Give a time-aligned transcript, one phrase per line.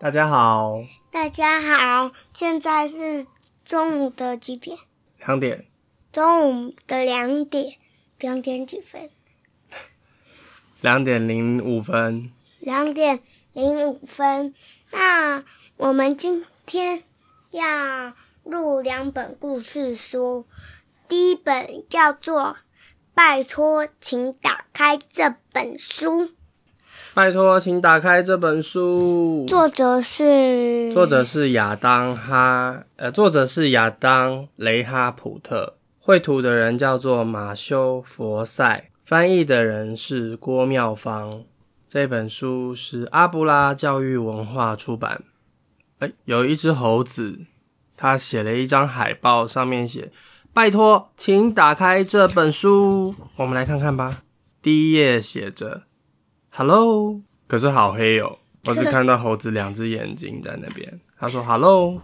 [0.00, 3.26] 大家好，大家好，现在是
[3.64, 4.78] 中午的几点？
[5.26, 5.66] 两点。
[6.12, 7.74] 中午的两点，
[8.20, 9.10] 两点几分？
[10.80, 12.30] 两点零五分。
[12.60, 13.18] 两点
[13.52, 14.54] 零五分。
[14.92, 15.42] 那
[15.76, 17.02] 我们今天
[17.50, 20.46] 要录两本故事书，
[21.08, 22.40] 第一本叫做
[23.14, 26.22] 《拜托，请打开这本书》。
[27.18, 29.44] 拜托，请打开这本书。
[29.48, 41.42] 作者是作者是亚当哈，呃，作者是亚当雷哈普特，绘图的人叫做马修佛塞，翻译的人是郭妙芳。
[41.88, 45.24] 这本书是阿布拉教育文化出版。
[45.98, 47.40] 哎，有一只猴子，
[47.96, 50.12] 他写了一张海报，上面写
[50.54, 54.22] ：“拜托，请打开这本书。”我们来看看吧。
[54.62, 55.87] 第一页写着。
[56.50, 61.00] Hello，可是好黑哦，我只看到猴子两只眼睛在那边。
[61.18, 62.02] 他说 Hello，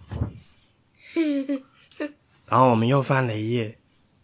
[2.47, 3.79] 然后我们又翻了一页。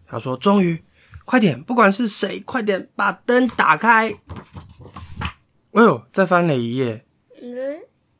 [0.06, 0.82] 他说终于，
[1.24, 4.14] 快点，不管是谁，快点把灯打开。
[5.72, 7.04] 哎呦，再翻了一页。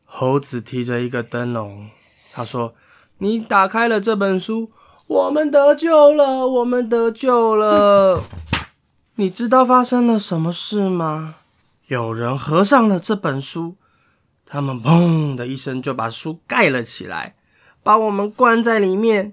[0.05, 1.91] 猴子提着一个灯笼。
[2.33, 2.75] 他说
[3.19, 4.73] 你打开了这本书，
[5.07, 8.23] 我们得救了，我们得救了。
[9.17, 11.37] 你知道发生了什么事吗？
[11.91, 13.77] 有人合上了这本书，
[14.47, 17.35] 他们砰的一声就把书盖了起来，
[17.83, 19.33] 把我们关在里面。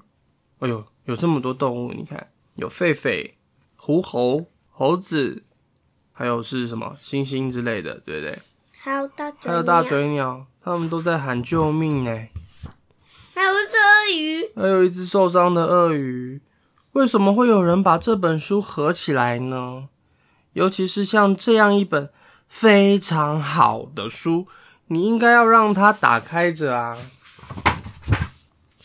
[0.57, 3.33] 哎呦，有这么多动物，你看，有狒狒、
[3.75, 5.43] 狐猴、猴子，
[6.11, 8.39] 还有是什么猩猩之类的，对不对？
[8.79, 12.09] 还有大还有大嘴鸟，他们都在喊救命呢。
[13.35, 16.41] 还有只鳄鱼，还有一只受伤的鳄鱼。
[16.93, 19.89] 为什么会有人把这本书合起来呢？
[20.53, 22.09] 尤其是像这样一本。
[22.47, 24.47] 非常好的书，
[24.87, 26.97] 你应该要让它打开着啊！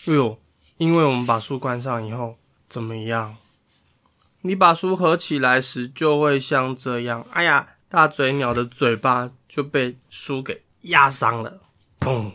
[0.06, 0.38] 哎呦，
[0.76, 2.36] 因为我们把书关上以后，
[2.68, 3.36] 怎么样？
[4.42, 7.24] 你把书合起来时，就会像这样。
[7.30, 11.60] 哎呀，大嘴鸟的嘴巴就被书给压伤了，
[12.00, 12.32] 砰！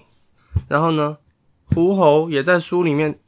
[0.70, 1.18] 然后呢，
[1.66, 3.20] 狐猴也在书里面，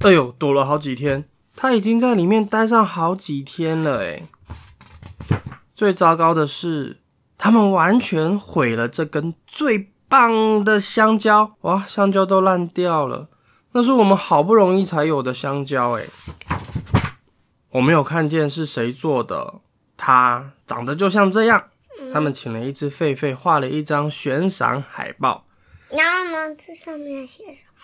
[0.00, 1.28] 哎呦，躲了好几天。
[1.56, 4.22] 它已经在里面待上好几天了，哎
[5.74, 7.03] 最糟糕的是。
[7.36, 11.56] 他们完全毁了这根最棒的香蕉！
[11.62, 13.26] 哇，香蕉都烂掉了，
[13.72, 16.08] 那是我们好不容易才有的香蕉诶
[17.70, 19.54] 我没有看见是谁做的，
[19.96, 21.70] 它长得就像这样。
[22.12, 25.44] 他们请了一只狒狒画了一张悬赏海报。
[25.90, 27.82] 然后呢，这上面写什么？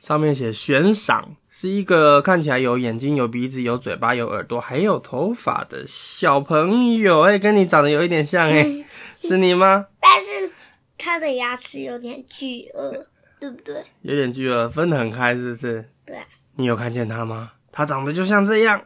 [0.00, 1.36] 上面写悬赏。
[1.58, 8.84] 是一个看起来有眼睛、有鼻子、有嘴巴、有耳朵，还有头发的小朋友，哎，跟你长得有一点像，哎，
[9.22, 9.86] 是你吗？
[9.98, 10.52] 但是
[10.98, 13.06] 他的牙齿有点巨鳄，
[13.40, 13.82] 对不对？
[14.02, 15.88] 有点巨鳄，分得很开，是不是？
[16.04, 16.18] 对。
[16.56, 17.52] 你有看见他吗？
[17.72, 18.82] 他长得就像这样。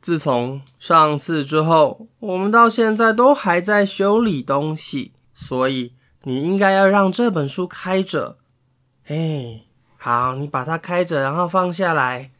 [0.00, 8.38] 自从上次之后，我们到现在都还在修理东西，所以你应该要让这本书开着，
[9.08, 9.62] 哎。
[10.02, 12.30] 好，你把它开着，然后放下来。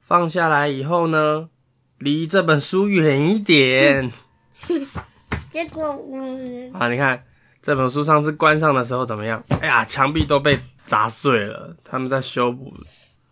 [0.00, 1.48] 放下来以后呢，
[1.98, 4.10] 离这本书远一点。
[5.50, 7.24] 结果，嗯，好，你看
[7.60, 9.42] 这本书上次关上的时候怎么样？
[9.60, 10.56] 哎呀，墙壁都被
[10.86, 11.76] 砸碎了。
[11.82, 12.72] 他们在修补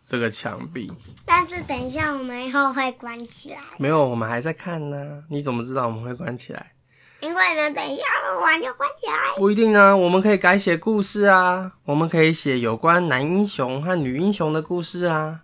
[0.03, 0.93] 这个墙壁。
[1.25, 3.61] 但是等一下，我们以后会关起来。
[3.79, 5.23] 没有，我们还在看呢。
[5.31, 6.73] 你怎么知道我们会关起来？
[7.21, 8.03] 因为呢，等一下
[8.43, 9.37] 玩就关起来。
[9.37, 15.41] 不一定啊，我们可以改写故事啊，我们可以写有关男英雄和女英雄的故事啊，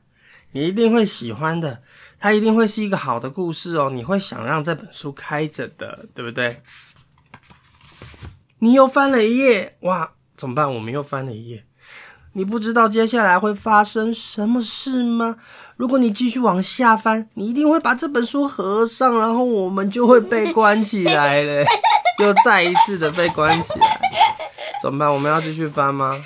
[0.53, 1.83] 你一定会喜欢的，
[2.21, 6.63] 它一定会是一个好的故事哦，你会想让这本书开着的，对不对？
[8.59, 10.73] 你又翻了一页，哇，怎么办？
[10.73, 11.65] 我们又翻了一页。
[12.35, 15.37] 你不知道接下来会发生什么事吗？
[15.77, 21.65] 如果你继续往下翻，你一定会把这本书合上，然后我们就会被关起来了，
[22.23, 24.01] 又再一次的被关起来。
[24.81, 25.13] 怎么办？
[25.13, 26.17] 我们要继续翻吗？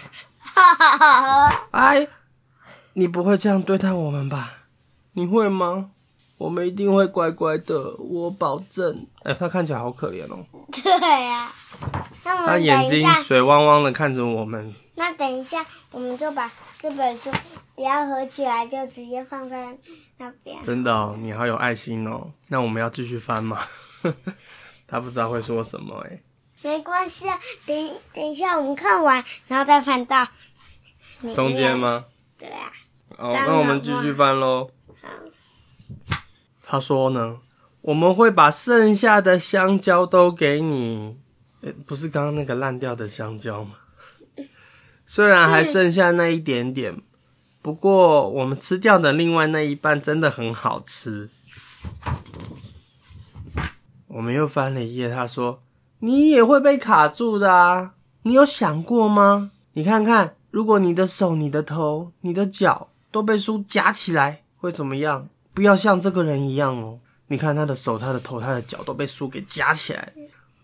[1.73, 2.07] 哎，
[2.95, 4.53] 你不会这样对待我们吧？
[5.13, 5.91] 你会吗？
[6.39, 9.07] 我们一定会乖乖的，我保证。
[9.23, 10.45] 哎，他看起来好可怜哦。
[10.71, 11.51] 对呀，
[12.35, 14.75] 他眼睛水汪汪的看着我们。
[14.95, 16.51] 那等一下，我们就把
[16.81, 17.31] 这本书
[17.75, 19.77] 不要合起来，就直接放在
[20.19, 20.63] 那边。
[20.63, 22.33] 真的哦，你好有爱心哦。
[22.49, 23.61] 那我们要继续翻吗？
[24.89, 26.21] 他不知道会说什么哎。
[26.63, 30.27] 没关系啊，等等一下我们看完，然后再翻到
[31.35, 32.07] 中间吗？
[32.39, 32.73] 对啊。
[33.19, 34.71] 哦，那我们继续翻喽。
[35.01, 35.09] 好。
[36.67, 37.39] 他说呢，
[37.83, 41.19] 我们会把剩下的香蕉都给你。
[41.87, 43.73] 不是刚刚那个烂掉的香蕉吗？
[45.07, 47.01] 虽然还剩下那一点点，
[47.63, 51.31] 不过我们吃掉的另外那一半真的很好吃。
[54.09, 55.63] 我们又翻了一页，他说
[56.01, 57.95] ：“你也会被卡住的啊！
[58.23, 59.53] 你有想过吗？
[59.75, 65.29] 你看看，如果你的手、你的头、你的脚都被书夹起来，会怎么样？
[65.55, 66.99] 不要像这个人一样哦。
[67.29, 70.13] 你看他的手、他的头、他的脚都被书给夹起来，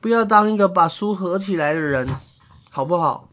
[0.02, 2.06] 不要当一个把书合起来的人，
[2.68, 3.30] 好不好？”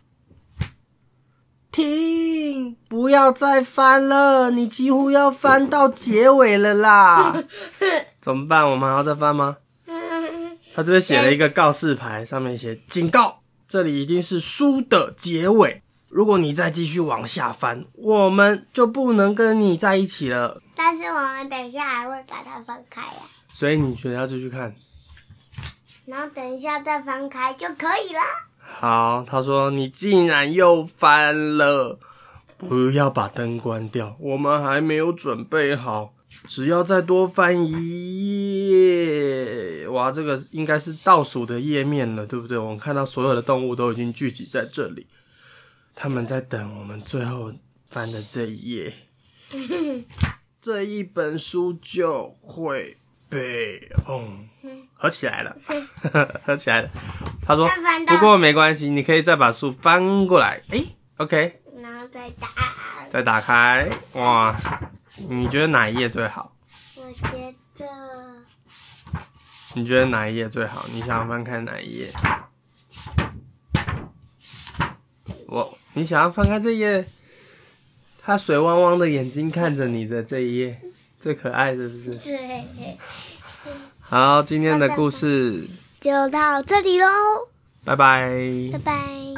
[1.71, 2.75] 停！
[2.87, 7.43] 不要再翻了，你几乎要翻到结尾了啦！
[8.19, 8.69] 怎么办？
[8.69, 9.57] 我们还要再翻吗？
[10.73, 20.61] 他这边写了一个告示牌，上面写警告：这里已经是书的结尾，如果你再继续往下翻，我们就不能跟你在一起了。
[20.75, 24.73] 但是我们等一下还会把它翻开呀，所以你觉得要继续看？
[26.09, 28.19] 然后等一下再翻开就可以了。
[28.59, 31.99] 好，他说你竟然又翻了，
[32.57, 36.15] 不要把灯关掉，我们还没有准备好，
[36.47, 42.57] 只要再多翻一页，哇，这个应该是倒数的页面了，对不对？
[42.57, 45.05] 我们看到所有的动物都已经聚集在这里，
[45.93, 47.53] 他们在等我们最后
[47.89, 48.93] 翻的这一页，
[50.59, 52.97] 这一本书就会
[53.29, 54.47] 被轰。
[54.93, 55.55] 合起来了，
[56.45, 56.89] 合起来了。
[57.45, 57.69] 他说
[58.05, 60.83] ：“不过没关系，你可以再把书翻过来。”哎
[61.15, 61.61] ，OK。
[61.81, 62.47] 然后再打，
[63.09, 63.89] 再打开。
[64.13, 64.53] 哇，
[65.29, 66.53] 你觉得哪一页最好？
[66.97, 67.27] 我觉
[67.77, 67.85] 得。
[69.75, 70.85] 你觉得哪一页最好？
[70.91, 72.11] 你想要翻开哪一页？
[75.47, 77.05] 我，你想要翻开这页？
[78.21, 80.81] 他水汪汪的眼睛看着你的这一页，
[81.19, 82.11] 最可爱，是不是？
[82.15, 82.97] 对。
[83.99, 85.67] 好，今天的故事
[85.99, 87.07] 就到这里喽，
[87.85, 88.31] 拜拜，
[88.73, 89.28] 拜拜。